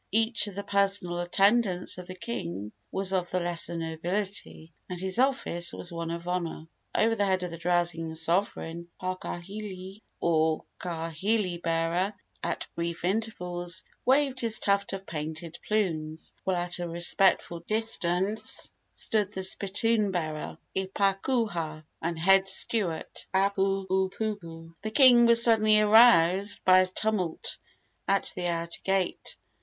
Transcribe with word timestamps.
Each 0.11 0.47
of 0.47 0.55
the 0.55 0.63
personal 0.63 1.19
attendants 1.19 1.99
of 1.99 2.07
the 2.07 2.15
king 2.15 2.71
was 2.91 3.13
of 3.13 3.29
the 3.29 3.39
lesser 3.39 3.77
nobility, 3.77 4.73
and 4.89 4.99
his 4.99 5.19
office 5.19 5.71
was 5.73 5.91
one 5.91 6.09
of 6.09 6.27
honor. 6.27 6.65
Over 6.95 7.13
the 7.13 7.25
head 7.27 7.43
of 7.43 7.51
the 7.51 7.59
drowsing 7.59 8.15
sovereign 8.15 8.87
the 8.99 9.05
paakahili, 9.05 10.01
or 10.19 10.65
kahili 10.79 11.61
bearer, 11.61 12.15
at 12.41 12.65
brief 12.73 13.05
intervals 13.05 13.83
waved 14.03 14.41
his 14.41 14.57
tuft 14.57 14.91
of 14.93 15.05
painted 15.05 15.59
plumes, 15.67 16.33
while 16.45 16.55
at 16.57 16.79
a 16.79 16.87
respectful 16.89 17.59
distance 17.59 18.71
stood 18.93 19.31
the 19.33 19.43
spittoon 19.43 20.09
bearer 20.09 20.57
(ipakuha) 20.75 21.83
and 22.01 22.17
head 22.17 22.47
steward 22.47 23.05
(aipuupuu). 23.35 24.73
The 24.81 24.89
king 24.89 25.27
was 25.27 25.43
suddenly 25.43 25.79
aroused 25.79 26.59
by 26.65 26.79
a 26.79 26.85
tumult 26.87 27.59
at 28.07 28.33
the 28.35 28.47
outer 28.47 28.81
gate. 28.83 29.35